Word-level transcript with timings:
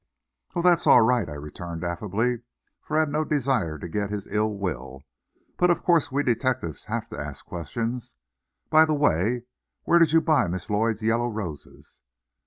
"Oh, 0.55 0.63
that's 0.63 0.87
all 0.87 1.01
right," 1.01 1.29
I 1.29 1.33
returned 1.33 1.83
affably, 1.83 2.41
for 2.81 2.97
I 2.97 3.01
had 3.01 3.09
no 3.11 3.23
desire 3.23 3.77
to 3.77 3.87
get 3.87 4.09
his 4.09 4.25
ill 4.31 4.51
will. 4.57 5.03
"But 5.59 5.69
of 5.69 5.83
course 5.83 6.11
we 6.11 6.23
detectives 6.23 6.85
have 6.85 7.07
to 7.09 7.19
ask 7.19 7.45
questions. 7.45 8.15
By 8.71 8.85
the 8.85 8.95
way, 8.95 9.43
where 9.83 9.99
did 9.99 10.11
you 10.11 10.19
buy 10.19 10.47
Miss 10.47 10.71
Lloyd's 10.71 11.03
yellow 11.03 11.27
roses?" 11.27 11.99